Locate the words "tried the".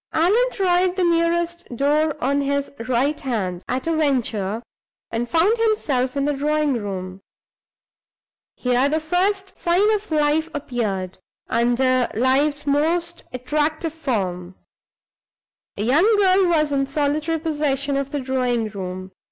0.51-1.03